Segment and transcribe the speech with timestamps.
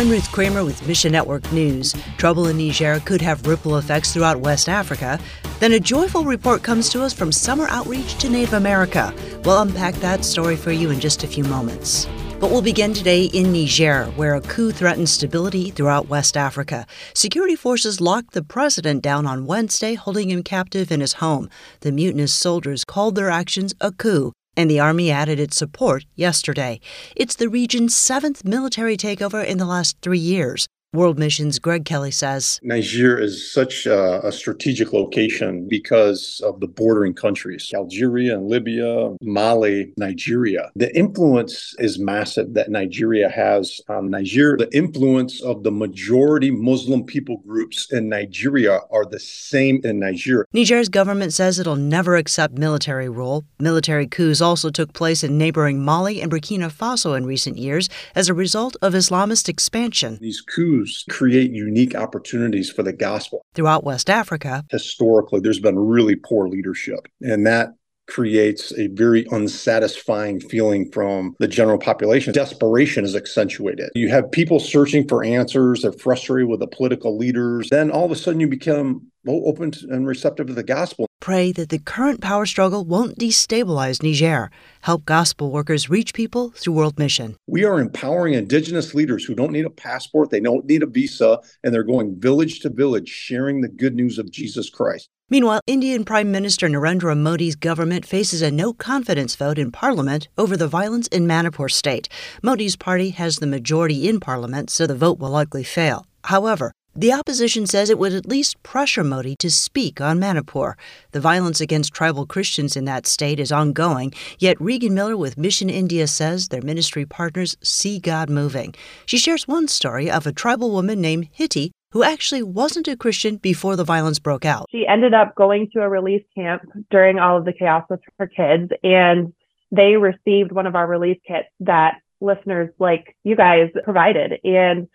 [0.00, 1.94] I'm Ruth Kramer with Mission Network News.
[2.16, 5.20] Trouble in Niger could have ripple effects throughout West Africa.
[5.58, 9.12] Then a joyful report comes to us from summer outreach to Native America.
[9.44, 12.08] We'll unpack that story for you in just a few moments.
[12.38, 16.86] But we'll begin today in Niger, where a coup threatens stability throughout West Africa.
[17.12, 21.50] Security forces locked the president down on Wednesday, holding him captive in his home.
[21.80, 26.80] The mutinous soldiers called their actions a coup and the Army added its support yesterday.
[27.16, 30.68] It's the region's seventh military takeover in the last three years.
[30.92, 36.66] World Mission's Greg Kelly says Niger is such a, a, strategic location because of the
[36.66, 40.68] bordering countries Algeria and Libya, Mali, Nigeria.
[40.74, 44.56] The influence is massive that Nigeria has on Niger.
[44.56, 50.44] The influence of the majority Muslim people groups in Nigeria are the same in Niger.
[50.52, 53.44] Niger's government says it'll never accept military rule.
[53.60, 58.28] Military coups also took place in neighboring Mali and Burkina Faso in recent years as
[58.28, 60.18] a result of Islamist expansion.
[60.20, 63.42] These coups create unique opportunities for the gospel.
[63.54, 67.70] Throughout West Africa, historically, there's been really poor leadership, and that
[68.08, 72.32] creates a very unsatisfying feeling from the general population.
[72.32, 73.88] Desperation is accentuated.
[73.94, 77.68] You have people searching for answers, they're frustrated with the political leaders.
[77.70, 81.06] Then all of a sudden, you become open and receptive to the gospel.
[81.20, 84.50] Pray that the current power struggle won't destabilize Niger.
[84.80, 87.36] Help gospel workers reach people through World Mission.
[87.46, 91.40] We are empowering indigenous leaders who don't need a passport, they don't need a visa,
[91.62, 95.10] and they're going village to village sharing the good news of Jesus Christ.
[95.28, 100.56] Meanwhile, Indian Prime Minister Narendra Modi's government faces a no confidence vote in parliament over
[100.56, 102.08] the violence in Manipur state.
[102.42, 106.06] Modi's party has the majority in parliament, so the vote will likely fail.
[106.24, 110.76] However, the opposition says it would at least pressure Modi to speak on Manipur.
[111.12, 115.70] The violence against tribal Christians in that state is ongoing, yet Regan Miller with Mission
[115.70, 118.74] India says their ministry partners see God moving.
[119.06, 123.36] She shares one story of a tribal woman named Hitti who actually wasn't a Christian
[123.36, 124.66] before the violence broke out.
[124.70, 128.26] She ended up going to a relief camp during all of the chaos with her
[128.26, 129.32] kids, and
[129.72, 134.34] they received one of our relief kits that listeners like you guys provided.
[134.44, 134.88] And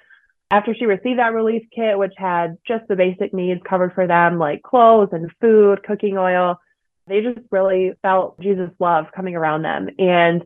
[0.52, 4.38] after she received that relief kit, which had just the basic needs covered for them,
[4.38, 6.60] like clothes and food, cooking oil,
[7.08, 9.90] they just really felt Jesus' love coming around them.
[9.98, 10.44] And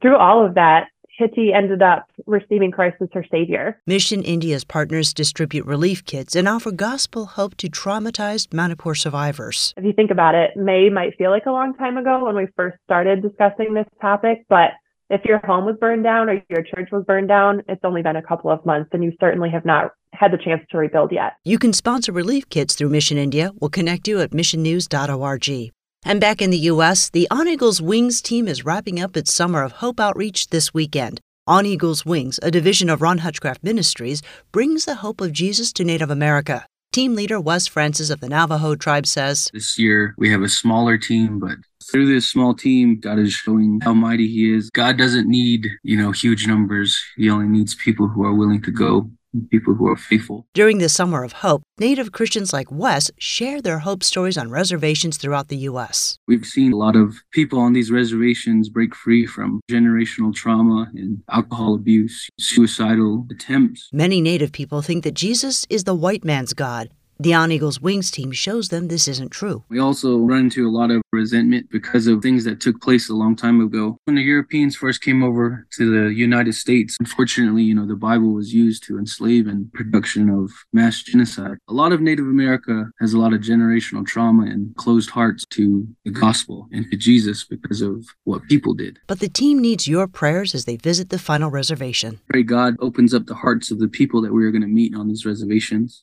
[0.00, 3.80] through all of that, Hitti ended up receiving Christ as her savior.
[3.86, 9.74] Mission India's partners distribute relief kits and offer gospel hope to traumatized Manipur survivors.
[9.76, 12.46] If you think about it, May might feel like a long time ago when we
[12.56, 14.70] first started discussing this topic, but
[15.12, 18.16] if your home was burned down or your church was burned down, it's only been
[18.16, 21.34] a couple of months and you certainly have not had the chance to rebuild yet.
[21.44, 23.52] You can sponsor relief kits through Mission India.
[23.60, 25.72] We'll connect you at missionnews.org.
[26.04, 29.62] And back in the U.S., the On Eagles Wings team is wrapping up its Summer
[29.62, 31.20] of Hope outreach this weekend.
[31.46, 35.84] On Eagles Wings, a division of Ron Hutchcraft Ministries, brings the hope of Jesus to
[35.84, 36.64] Native America.
[36.92, 40.98] Team leader Wes Francis of the Navajo tribe says This year we have a smaller
[40.98, 41.56] team, but
[41.90, 44.70] through this small team, God is showing how mighty He is.
[44.70, 47.02] God doesn't need, you know, huge numbers.
[47.16, 49.10] He only needs people who are willing to go
[49.50, 50.46] people who are faithful.
[50.54, 55.16] During the Summer of Hope, Native Christians like Wes share their hope stories on reservations
[55.16, 56.18] throughout the U.S.
[56.28, 61.22] We've seen a lot of people on these reservations break free from generational trauma and
[61.30, 63.88] alcohol abuse, suicidal attempts.
[63.92, 66.90] Many Native people think that Jesus is the white man's God
[67.22, 69.62] the On Eagles Wings team shows them this isn't true.
[69.68, 73.14] We also run into a lot of resentment because of things that took place a
[73.14, 73.96] long time ago.
[74.06, 78.32] When the Europeans first came over to the United States, unfortunately, you know, the Bible
[78.32, 81.58] was used to enslave and production of mass genocide.
[81.68, 85.86] A lot of Native America has a lot of generational trauma and closed hearts to
[86.04, 88.98] the gospel and to Jesus because of what people did.
[89.06, 92.20] But the team needs your prayers as they visit the final reservation.
[92.30, 94.96] Pray God opens up the hearts of the people that we are going to meet
[94.96, 96.02] on these reservations.